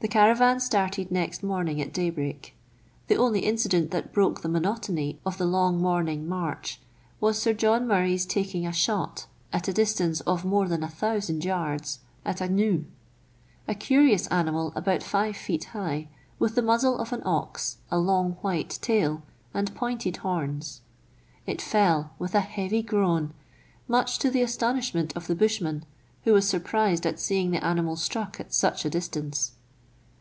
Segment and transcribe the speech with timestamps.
[0.00, 2.54] The caravan started next morning at daybreak.
[3.08, 6.80] The only incident that broke the monotony of the long morning march,
[7.20, 10.44] was Sir John Murray's taking a shot, at a distance 4 58 meridiana; the adventures
[10.44, 12.84] of of more than looo yards, at a gnu,
[13.66, 16.06] a curious animal about five feet high,
[16.38, 20.82] with the muzzle of an ox, a long white tail, and pointed horns.
[21.44, 23.34] It fell with a heavy groan,
[23.88, 25.84] much to the astonishment of the bushman,
[26.22, 29.56] who was surprised at seeing the animal struck at such a distance.